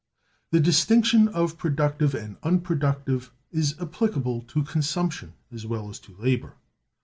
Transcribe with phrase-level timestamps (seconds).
[0.49, 6.53] The distinction of Productive and Unproductive is applicable to Consumption as well as to Labor.